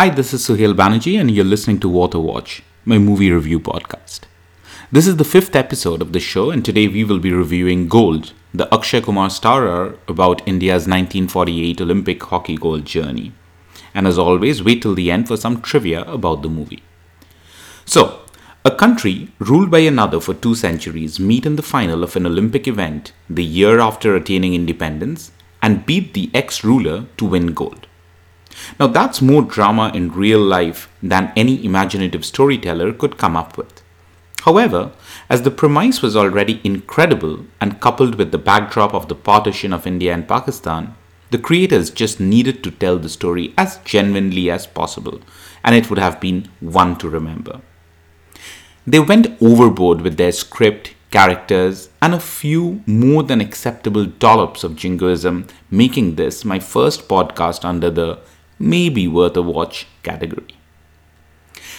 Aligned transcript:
Hi, 0.00 0.10
this 0.10 0.32
is 0.32 0.46
Suhail 0.46 0.74
Banerjee, 0.74 1.18
and 1.20 1.28
you're 1.28 1.44
listening 1.44 1.80
to 1.80 1.88
Worth 1.88 2.14
a 2.14 2.20
Watch, 2.20 2.62
my 2.84 2.98
movie 2.98 3.32
review 3.32 3.58
podcast. 3.58 4.20
This 4.92 5.08
is 5.08 5.16
the 5.16 5.24
fifth 5.24 5.56
episode 5.56 6.00
of 6.00 6.12
the 6.12 6.20
show, 6.20 6.52
and 6.52 6.64
today 6.64 6.86
we 6.86 7.02
will 7.02 7.18
be 7.18 7.32
reviewing 7.32 7.88
Gold, 7.88 8.32
the 8.54 8.72
Akshay 8.72 9.00
Kumar 9.00 9.28
starrer 9.28 9.98
about 10.06 10.46
India's 10.46 10.86
1948 10.86 11.80
Olympic 11.80 12.22
hockey 12.22 12.56
gold 12.56 12.84
journey. 12.84 13.32
And 13.92 14.06
as 14.06 14.18
always, 14.18 14.62
wait 14.62 14.82
till 14.82 14.94
the 14.94 15.10
end 15.10 15.26
for 15.26 15.36
some 15.36 15.60
trivia 15.62 16.02
about 16.02 16.42
the 16.42 16.48
movie. 16.48 16.84
So, 17.84 18.20
a 18.64 18.70
country 18.70 19.32
ruled 19.40 19.68
by 19.68 19.80
another 19.80 20.20
for 20.20 20.32
two 20.32 20.54
centuries 20.54 21.18
meet 21.18 21.44
in 21.44 21.56
the 21.56 21.70
final 21.74 22.04
of 22.04 22.14
an 22.14 22.24
Olympic 22.24 22.68
event 22.68 23.10
the 23.28 23.42
year 23.42 23.80
after 23.80 24.14
attaining 24.14 24.54
independence 24.54 25.32
and 25.60 25.84
beat 25.84 26.14
the 26.14 26.30
ex 26.32 26.62
ruler 26.62 27.06
to 27.16 27.24
win 27.24 27.48
gold. 27.48 27.87
Now, 28.78 28.86
that's 28.86 29.22
more 29.22 29.42
drama 29.42 29.90
in 29.94 30.12
real 30.12 30.40
life 30.40 30.88
than 31.02 31.32
any 31.36 31.64
imaginative 31.64 32.24
storyteller 32.24 32.92
could 32.92 33.18
come 33.18 33.36
up 33.36 33.56
with. 33.56 33.82
However, 34.42 34.92
as 35.28 35.42
the 35.42 35.50
premise 35.50 36.00
was 36.00 36.16
already 36.16 36.60
incredible 36.64 37.44
and 37.60 37.80
coupled 37.80 38.14
with 38.14 38.30
the 38.32 38.38
backdrop 38.38 38.94
of 38.94 39.08
the 39.08 39.14
partition 39.14 39.72
of 39.72 39.86
India 39.86 40.14
and 40.14 40.26
Pakistan, 40.28 40.94
the 41.30 41.38
creators 41.38 41.90
just 41.90 42.20
needed 42.20 42.64
to 42.64 42.70
tell 42.70 42.98
the 42.98 43.08
story 43.08 43.52
as 43.58 43.78
genuinely 43.84 44.50
as 44.50 44.66
possible, 44.66 45.20
and 45.62 45.74
it 45.74 45.90
would 45.90 45.98
have 45.98 46.20
been 46.20 46.48
one 46.60 46.96
to 46.96 47.08
remember. 47.10 47.60
They 48.86 49.00
went 49.00 49.36
overboard 49.42 50.00
with 50.00 50.16
their 50.16 50.32
script, 50.32 50.94
characters, 51.10 51.90
and 52.00 52.14
a 52.14 52.20
few 52.20 52.82
more 52.86 53.22
than 53.22 53.42
acceptable 53.42 54.06
dollops 54.06 54.64
of 54.64 54.76
jingoism, 54.76 55.46
making 55.70 56.14
this 56.14 56.44
my 56.44 56.58
first 56.58 57.08
podcast 57.08 57.64
under 57.64 57.90
the 57.90 58.18
maybe 58.58 59.06
worth 59.06 59.36
a 59.36 59.42
watch 59.42 59.86
category. 60.02 60.54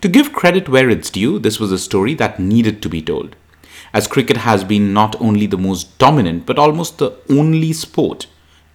To 0.00 0.08
give 0.08 0.32
credit 0.32 0.68
where 0.68 0.88
it's 0.88 1.10
due, 1.10 1.38
this 1.38 1.60
was 1.60 1.72
a 1.72 1.78
story 1.78 2.14
that 2.14 2.40
needed 2.40 2.82
to 2.82 2.88
be 2.88 3.02
told, 3.02 3.36
as 3.92 4.06
cricket 4.06 4.38
has 4.38 4.64
been 4.64 4.92
not 4.92 5.20
only 5.20 5.46
the 5.46 5.58
most 5.58 5.98
dominant 5.98 6.46
but 6.46 6.58
almost 6.58 6.98
the 6.98 7.14
only 7.28 7.72
sport 7.72 8.26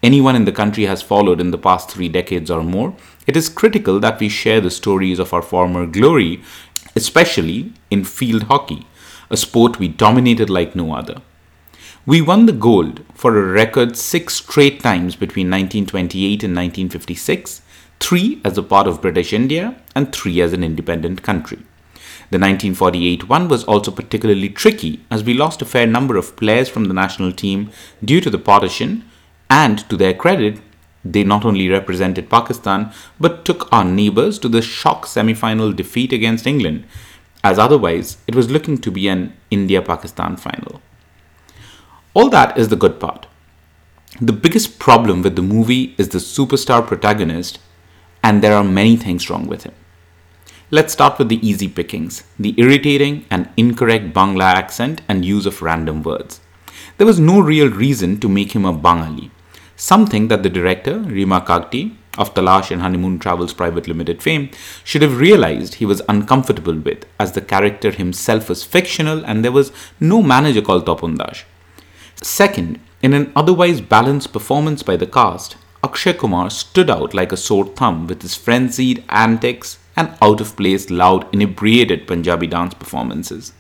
anyone 0.03 0.35
in 0.35 0.45
the 0.45 0.51
country 0.51 0.85
has 0.85 1.01
followed 1.01 1.41
in 1.41 1.51
the 1.51 1.57
past 1.57 1.89
three 1.89 2.09
decades 2.09 2.51
or 2.51 2.63
more, 2.63 2.95
it 3.25 3.35
is 3.35 3.49
critical 3.49 3.99
that 3.99 4.19
we 4.19 4.29
share 4.29 4.61
the 4.61 4.69
stories 4.69 5.19
of 5.19 5.33
our 5.33 5.41
former 5.41 5.85
glory, 5.85 6.41
especially 6.95 7.73
in 7.89 8.03
field 8.03 8.43
hockey, 8.43 8.85
a 9.29 9.37
sport 9.37 9.79
we 9.79 9.87
dominated 9.87 10.49
like 10.49 10.75
no 10.75 10.93
other. 10.93 11.21
We 12.05 12.21
won 12.21 12.45
the 12.45 12.53
gold 12.53 13.03
for 13.13 13.37
a 13.37 13.51
record 13.51 13.97
six 13.97 14.35
straight 14.35 14.79
times 14.81 15.15
between 15.15 15.47
1928 15.47 16.43
and 16.43 16.55
1956 16.55 17.61
three 17.99 18.41
as 18.43 18.57
a 18.57 18.63
part 18.63 18.87
of 18.87 19.01
British 19.01 19.33
India, 19.33 19.75
and 19.95 20.13
three 20.13 20.41
as 20.41 20.53
an 20.53 20.63
independent 20.63 21.23
country. 21.23 21.57
The 22.29 22.39
1948 22.39 23.29
one 23.29 23.47
was 23.47 23.63
also 23.63 23.89
particularly 23.89 24.49
tricky 24.49 24.99
as 25.09 25.23
we 25.23 25.33
lost 25.33 25.61
a 25.61 25.65
fair 25.65 25.87
number 25.87 26.17
of 26.17 26.35
players 26.35 26.67
from 26.67 26.85
the 26.85 26.93
national 26.93 27.31
team 27.31 27.71
due 28.03 28.19
to 28.19 28.29
the 28.29 28.37
partition, 28.37 29.09
and 29.49 29.79
to 29.89 29.95
their 29.95 30.13
credit, 30.13 30.59
they 31.05 31.23
not 31.23 31.45
only 31.45 31.69
represented 31.69 32.29
Pakistan 32.29 32.91
but 33.17 33.45
took 33.45 33.71
our 33.71 33.85
neighbours 33.85 34.39
to 34.39 34.49
the 34.49 34.61
shock 34.61 35.05
semi 35.05 35.33
final 35.33 35.71
defeat 35.71 36.11
against 36.11 36.45
England, 36.45 36.83
as 37.43 37.57
otherwise 37.57 38.17
it 38.27 38.35
was 38.35 38.51
looking 38.51 38.77
to 38.79 38.91
be 38.91 39.07
an 39.07 39.33
India 39.49 39.81
Pakistan 39.81 40.35
final. 40.35 40.81
All 42.13 42.29
that 42.29 42.57
is 42.57 42.67
the 42.67 42.75
good 42.75 42.99
part. 42.99 43.27
The 44.19 44.33
biggest 44.33 44.79
problem 44.79 45.21
with 45.21 45.35
the 45.35 45.41
movie 45.41 45.95
is 45.97 46.09
the 46.09 46.17
superstar 46.17 46.85
protagonist 46.85 47.59
and 48.23 48.41
there 48.41 48.55
are 48.55 48.63
many 48.63 48.95
things 48.95 49.29
wrong 49.29 49.47
with 49.47 49.63
him. 49.63 49.73
Let's 50.69 50.91
start 50.91 51.17
with 51.17 51.29
the 51.29 51.47
easy 51.47 51.69
pickings 51.69 52.23
the 52.37 52.53
irritating 52.57 53.25
and 53.31 53.49
incorrect 53.55 54.13
Bangla 54.13 54.53
accent 54.53 55.01
and 55.07 55.23
use 55.23 55.45
of 55.45 55.61
random 55.61 56.03
words. 56.03 56.41
There 56.97 57.07
was 57.07 57.19
no 57.19 57.39
real 57.39 57.69
reason 57.69 58.19
to 58.19 58.27
make 58.27 58.51
him 58.53 58.65
a 58.65 58.73
Bangali, 58.73 59.29
something 59.75 60.27
that 60.27 60.43
the 60.43 60.49
director, 60.49 60.99
Reema 60.99 61.45
Kagti, 61.45 61.95
of 62.17 62.33
Talaash 62.33 62.71
and 62.71 62.81
Honeymoon 62.81 63.19
Travels 63.19 63.53
Private 63.53 63.87
Limited 63.87 64.21
fame, 64.21 64.49
should 64.83 65.03
have 65.03 65.19
realized 65.19 65.75
he 65.75 65.85
was 65.85 66.01
uncomfortable 66.09 66.77
with, 66.77 67.05
as 67.19 67.31
the 67.31 67.41
character 67.41 67.91
himself 67.91 68.49
was 68.49 68.63
fictional 68.63 69.25
and 69.25 69.45
there 69.45 69.51
was 69.51 69.71
no 69.99 70.21
manager 70.21 70.61
called 70.61 70.85
Tapan 70.85 71.17
Das. 71.17 71.43
Second, 72.21 72.79
in 73.01 73.13
an 73.13 73.31
otherwise 73.35 73.79
balanced 73.79 74.33
performance 74.33 74.81
by 74.83 74.97
the 74.97 75.05
cast, 75.05 75.55
Akshay 75.87 76.15
Kumar 76.15 76.49
stood 76.49 76.89
out 76.89 77.13
like 77.13 77.31
a 77.31 77.37
sore 77.37 77.65
thumb 77.65 78.07
with 78.07 78.21
his 78.21 78.35
frenzied 78.35 79.05
antics 79.07 79.79
and 79.95 80.09
out 80.21 80.41
of 80.41 80.57
place, 80.57 80.89
loud, 80.89 81.33
inebriated 81.33 82.05
Punjabi 82.07 82.47
dance 82.47 82.73
performances. 82.73 83.53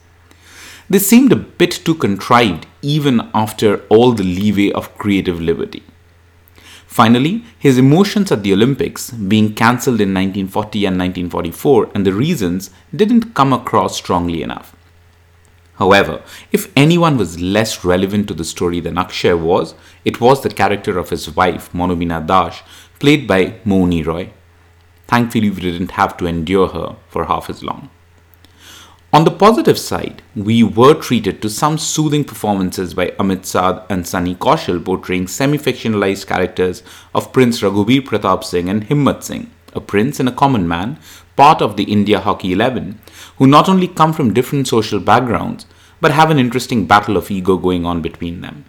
They 0.89 0.99
seemed 0.99 1.31
a 1.31 1.37
bit 1.61 1.71
too 1.85 1.95
contrived 1.95 2.67
even 2.81 3.29
after 3.33 3.77
all 3.87 4.11
the 4.11 4.25
leeway 4.25 4.71
of 4.73 4.97
creative 4.97 5.39
liberty. 5.39 5.83
Finally, 6.85 7.45
his 7.57 7.77
emotions 7.77 8.29
at 8.29 8.43
the 8.43 8.51
Olympics 8.51 9.11
being 9.11 9.53
cancelled 9.53 10.01
in 10.01 10.13
1940 10.13 10.85
and 10.85 10.97
1944 10.97 11.91
and 11.95 12.05
the 12.05 12.13
reasons 12.13 12.71
didn't 12.93 13.35
come 13.35 13.53
across 13.53 13.95
strongly 13.95 14.41
enough. 14.43 14.76
However, 15.77 16.21
if 16.51 16.71
anyone 16.75 17.17
was 17.17 17.39
less 17.39 17.85
relevant 17.85 18.27
to 18.27 18.33
the 18.33 18.43
story 18.43 18.79
than 18.79 18.97
Akshay 18.97 19.33
was, 19.33 19.75
it 20.03 20.19
was 20.19 20.41
the 20.41 20.49
character 20.49 20.97
of 20.97 21.11
his 21.11 21.35
wife, 21.35 21.71
Monobina 21.71 22.25
Das, 22.25 22.61
played 22.99 23.27
by 23.27 23.59
Mouni 23.63 24.05
Roy. 24.05 24.31
Thankfully, 25.07 25.49
we 25.49 25.61
didn't 25.61 25.91
have 25.91 26.17
to 26.17 26.25
endure 26.25 26.67
her 26.69 26.95
for 27.09 27.25
half 27.25 27.49
as 27.49 27.63
long. 27.63 27.89
On 29.13 29.23
the 29.23 29.31
positive 29.31 29.79
side, 29.79 30.21
we 30.35 30.63
were 30.63 30.93
treated 30.93 31.41
to 31.41 31.49
some 31.49 31.77
soothing 31.77 32.25
performances 32.25 32.93
by 32.93 33.07
Amit 33.11 33.45
Sadh 33.45 33.85
and 33.89 34.05
Sunny 34.05 34.35
Kaushal 34.35 34.83
portraying 34.83 35.27
semi-fictionalized 35.27 36.27
characters 36.27 36.83
of 37.15 37.31
Prince 37.31 37.61
Raghubir 37.61 38.01
Pratap 38.01 38.43
Singh 38.43 38.67
and 38.67 38.85
Himmat 38.89 39.23
Singh, 39.23 39.49
a 39.73 39.79
prince 39.79 40.19
and 40.19 40.27
a 40.27 40.33
common 40.33 40.67
man, 40.67 40.99
part 41.37 41.61
of 41.61 41.77
the 41.77 41.83
India 41.83 42.19
Hockey 42.19 42.51
11, 42.51 42.99
who 43.37 43.45
not 43.45 43.69
only 43.69 43.87
come 43.87 44.11
from 44.11 44.33
different 44.33 44.67
social 44.67 44.99
backgrounds, 44.99 45.67
but 46.01 46.11
have 46.11 46.31
an 46.31 46.39
interesting 46.39 46.87
battle 46.87 47.15
of 47.15 47.29
ego 47.31 47.57
going 47.57 47.85
on 47.85 48.01
between 48.01 48.41
them. 48.41 48.65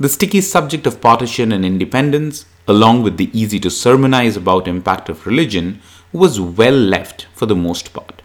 The 0.00 0.08
sticky 0.08 0.40
subject 0.40 0.86
of 0.86 1.00
partition 1.00 1.52
and 1.52 1.64
independence, 1.64 2.46
along 2.66 3.02
with 3.02 3.18
the 3.18 3.30
easy 3.38 3.60
to 3.60 3.68
sermonize 3.68 4.36
about 4.36 4.66
impact 4.66 5.08
of 5.10 5.26
religion, 5.26 5.80
was 6.10 6.40
well 6.40 6.74
left 6.74 7.26
for 7.34 7.46
the 7.46 7.54
most 7.54 7.92
part. 7.92 8.22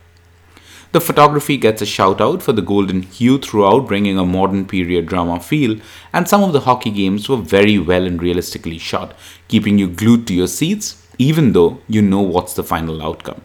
The 0.94 1.02
photography 1.02 1.58
gets 1.58 1.84
a 1.84 1.86
shout 1.86 2.19
out 2.19 2.42
for 2.42 2.53
the 2.53 2.64
golden 2.64 3.03
hue 3.03 3.38
throughout, 3.38 3.88
bringing 3.88 4.18
a 4.18 4.25
modern 4.25 4.66
period 4.66 5.06
drama 5.06 5.40
feel, 5.40 5.80
and 6.14 6.28
some 6.28 6.44
of 6.44 6.53
the 6.53 6.62
hockey 6.62 6.92
games 6.92 7.28
were 7.28 7.38
very 7.38 7.78
well 7.78 8.08
and 8.08 8.24
realistically 8.24 8.80
shot, 8.80 9.14
keeping 9.50 9.78
you 9.78 9.88
glued 9.88 10.25
to 10.28 10.34
your 10.34 10.48
seats, 10.48 11.06
even 11.18 11.52
though 11.52 11.81
you 11.88 12.02
know 12.02 12.22
what's 12.22 12.53
the 12.53 12.64
final 12.64 13.03
outcome 13.03 13.42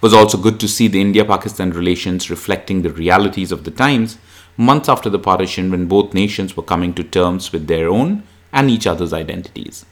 was 0.00 0.12
also 0.12 0.36
good 0.36 0.58
to 0.60 0.68
see 0.68 0.88
the 0.88 1.00
India 1.00 1.24
Pakistan 1.24 1.70
relations 1.70 2.30
reflecting 2.30 2.82
the 2.82 2.92
realities 2.92 3.52
of 3.52 3.64
the 3.64 3.70
times 3.70 4.18
months 4.56 4.88
after 4.88 5.08
the 5.08 5.18
partition 5.18 5.70
when 5.70 5.86
both 5.86 6.14
nations 6.14 6.56
were 6.56 6.62
coming 6.62 6.92
to 6.94 7.02
terms 7.02 7.52
with 7.52 7.66
their 7.66 7.88
own 7.88 8.22
and 8.52 8.70
each 8.70 8.86
other's 8.86 9.12
identities. 9.12 9.86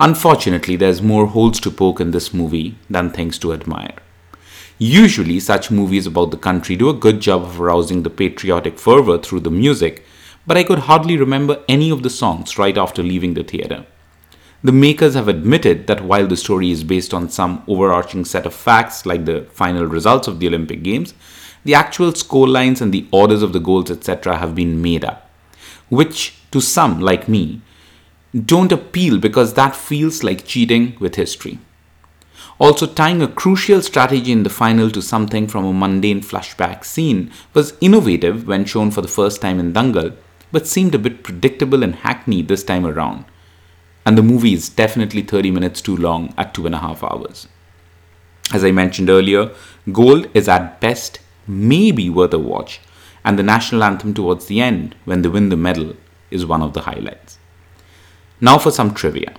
Unfortunately, 0.00 0.76
there's 0.76 1.02
more 1.02 1.26
holes 1.26 1.60
to 1.60 1.70
poke 1.70 2.00
in 2.00 2.10
this 2.10 2.34
movie 2.34 2.76
than 2.90 3.10
things 3.10 3.38
to 3.38 3.52
admire. 3.52 3.94
Usually, 4.78 5.38
such 5.38 5.70
movies 5.70 6.06
about 6.06 6.32
the 6.32 6.36
country 6.36 6.74
do 6.74 6.88
a 6.88 6.94
good 6.94 7.20
job 7.20 7.42
of 7.42 7.60
arousing 7.60 8.02
the 8.02 8.10
patriotic 8.10 8.78
fervor 8.78 9.18
through 9.18 9.40
the 9.40 9.50
music, 9.50 10.04
but 10.46 10.56
I 10.56 10.64
could 10.64 10.80
hardly 10.80 11.16
remember 11.16 11.62
any 11.68 11.90
of 11.90 12.02
the 12.02 12.10
songs 12.10 12.58
right 12.58 12.76
after 12.76 13.02
leaving 13.02 13.34
the 13.34 13.44
theatre. 13.44 13.86
The 14.64 14.72
makers 14.72 15.12
have 15.12 15.28
admitted 15.28 15.88
that 15.88 16.02
while 16.02 16.26
the 16.26 16.38
story 16.38 16.70
is 16.70 16.84
based 16.84 17.12
on 17.12 17.28
some 17.28 17.62
overarching 17.68 18.24
set 18.24 18.46
of 18.46 18.54
facts, 18.54 19.04
like 19.04 19.26
the 19.26 19.42
final 19.52 19.84
results 19.84 20.26
of 20.26 20.40
the 20.40 20.46
Olympic 20.46 20.82
Games, 20.82 21.12
the 21.64 21.74
actual 21.74 22.14
score 22.14 22.48
lines 22.48 22.80
and 22.80 22.90
the 22.90 23.06
orders 23.10 23.42
of 23.42 23.52
the 23.52 23.60
goals, 23.60 23.90
etc., 23.90 24.38
have 24.38 24.54
been 24.54 24.80
made 24.80 25.04
up, 25.04 25.30
which 25.90 26.36
to 26.50 26.62
some, 26.62 26.98
like 26.98 27.28
me, 27.28 27.60
don't 28.34 28.72
appeal 28.72 29.18
because 29.18 29.52
that 29.52 29.76
feels 29.76 30.24
like 30.24 30.46
cheating 30.46 30.96
with 30.98 31.16
history. 31.16 31.58
Also, 32.58 32.86
tying 32.86 33.20
a 33.20 33.28
crucial 33.28 33.82
strategy 33.82 34.32
in 34.32 34.44
the 34.44 34.50
final 34.50 34.90
to 34.92 35.02
something 35.02 35.46
from 35.46 35.66
a 35.66 35.74
mundane 35.74 36.22
flashback 36.22 36.86
scene 36.86 37.30
was 37.52 37.76
innovative 37.82 38.46
when 38.46 38.64
shown 38.64 38.90
for 38.90 39.02
the 39.02 39.08
first 39.08 39.42
time 39.42 39.60
in 39.60 39.74
Dangal, 39.74 40.16
but 40.50 40.66
seemed 40.66 40.94
a 40.94 40.98
bit 40.98 41.22
predictable 41.22 41.82
and 41.82 41.96
hackneyed 41.96 42.48
this 42.48 42.64
time 42.64 42.86
around 42.86 43.26
and 44.06 44.18
the 44.18 44.22
movie 44.22 44.52
is 44.52 44.68
definitely 44.68 45.22
30 45.22 45.50
minutes 45.50 45.80
too 45.80 45.96
long 45.96 46.34
at 46.36 46.54
two 46.54 46.66
and 46.66 46.74
a 46.74 46.78
half 46.78 47.02
hours. 47.02 47.48
As 48.52 48.64
I 48.64 48.70
mentioned 48.70 49.08
earlier, 49.08 49.52
Gold 49.90 50.28
is 50.34 50.48
at 50.48 50.80
best 50.80 51.20
maybe 51.46 52.10
worth 52.10 52.34
a 52.34 52.38
watch, 52.38 52.80
and 53.24 53.38
the 53.38 53.42
national 53.42 53.82
anthem 53.82 54.12
towards 54.12 54.46
the 54.46 54.60
end, 54.60 54.94
when 55.04 55.22
they 55.22 55.28
win 55.28 55.48
the 55.48 55.56
medal, 55.56 55.96
is 56.30 56.44
one 56.44 56.62
of 56.62 56.74
the 56.74 56.82
highlights. 56.82 57.38
Now 58.40 58.58
for 58.58 58.70
some 58.70 58.92
trivia. 58.92 59.34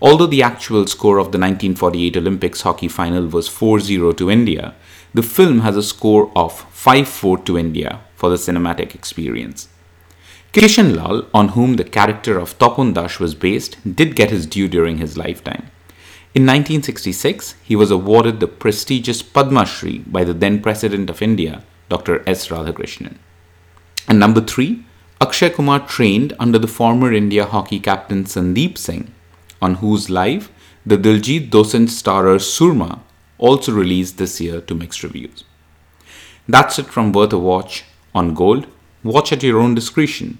Although 0.00 0.26
the 0.26 0.42
actual 0.42 0.86
score 0.86 1.18
of 1.18 1.32
the 1.32 1.38
1948 1.38 2.16
Olympics 2.16 2.60
hockey 2.62 2.88
final 2.88 3.26
was 3.26 3.48
4 3.48 3.80
0 3.80 4.12
to 4.12 4.30
India, 4.30 4.74
the 5.14 5.22
film 5.22 5.60
has 5.60 5.76
a 5.76 5.82
score 5.82 6.30
of 6.36 6.52
5 6.52 7.08
4 7.08 7.38
to 7.38 7.58
India 7.58 8.00
for 8.14 8.28
the 8.28 8.36
cinematic 8.36 8.94
experience. 8.94 9.68
Kishan 10.52 10.96
Lal, 10.96 11.26
on 11.34 11.48
whom 11.48 11.76
the 11.76 11.84
character 11.84 12.38
of 12.38 12.58
Tapan 12.58 12.94
Das 12.94 13.18
was 13.18 13.34
based, 13.34 13.76
did 13.96 14.16
get 14.16 14.30
his 14.30 14.46
due 14.46 14.68
during 14.68 14.98
his 14.98 15.16
lifetime. 15.16 15.70
In 16.34 16.42
1966, 16.44 17.54
he 17.62 17.76
was 17.76 17.90
awarded 17.90 18.40
the 18.40 18.46
prestigious 18.46 19.22
Padma 19.22 19.64
Shri 19.66 19.98
by 19.98 20.24
the 20.24 20.34
then 20.34 20.60
President 20.60 21.08
of 21.08 21.22
India, 21.22 21.62
Dr. 21.88 22.22
S. 22.26 22.48
Radhakrishnan. 22.48 23.16
And 24.08 24.18
number 24.18 24.40
three, 24.40 24.84
Akshay 25.20 25.50
Kumar 25.50 25.80
trained 25.86 26.34
under 26.38 26.58
the 26.58 26.68
former 26.68 27.12
India 27.12 27.46
hockey 27.46 27.80
captain 27.80 28.24
Sandeep 28.24 28.76
Singh, 28.76 29.12
on 29.62 29.76
whose 29.76 30.10
life 30.10 30.50
the 30.84 30.98
Diljit 30.98 31.50
Dosanjh 31.50 31.88
starrer 31.88 32.38
Soorma 32.38 33.00
also 33.38 33.72
released 33.72 34.18
this 34.18 34.40
year 34.40 34.60
to 34.60 34.74
mixed 34.74 35.02
reviews. 35.02 35.44
That's 36.48 36.78
it 36.78 36.86
from 36.86 37.12
Worth 37.12 37.32
a 37.32 37.38
Watch 37.38 37.84
on 38.14 38.34
Gold. 38.34 38.66
Watch 39.06 39.32
at 39.32 39.42
your 39.42 39.60
own 39.60 39.74
discretion. 39.74 40.38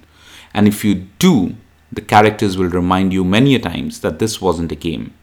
And 0.52 0.66
if 0.66 0.84
you 0.84 1.06
do, 1.18 1.56
the 1.92 2.00
characters 2.00 2.58
will 2.58 2.68
remind 2.68 3.12
you 3.12 3.24
many 3.24 3.54
a 3.54 3.58
times 3.58 4.00
that 4.00 4.18
this 4.18 4.40
wasn't 4.40 4.72
a 4.72 4.76
game, 4.76 5.14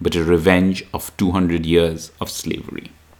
but 0.00 0.16
a 0.16 0.24
revenge 0.24 0.84
of 0.92 1.16
200 1.16 1.64
years 1.64 2.10
of 2.20 2.30
slavery. 2.30 2.90